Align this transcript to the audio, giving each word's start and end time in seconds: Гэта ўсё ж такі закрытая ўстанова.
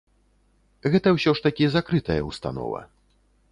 Гэта 0.95 1.13
ўсё 1.17 1.31
ж 1.41 1.45
такі 1.47 1.69
закрытая 1.75 2.19
ўстанова. 2.31 2.81